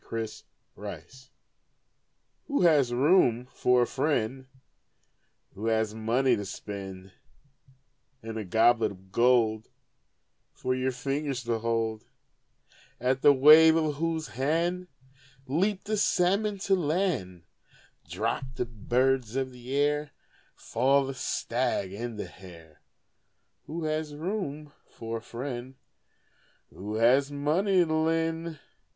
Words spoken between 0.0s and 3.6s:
A FRIEND IN NEED Who has room